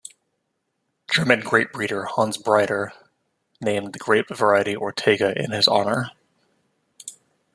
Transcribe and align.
German 1.11 1.41
grape 1.41 1.71
breeder 1.73 2.05
Hans 2.05 2.35
Breider 2.35 2.89
named 3.63 3.93
the 3.93 3.99
grape 3.99 4.29
variety 4.29 4.75
Ortega 4.75 5.31
in 5.39 5.51
his 5.51 5.67
honor. 5.67 6.09